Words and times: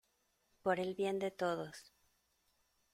por 0.63 0.79
el 0.79 0.95
bien 0.95 1.19
de 1.19 1.29
todos. 1.29 1.93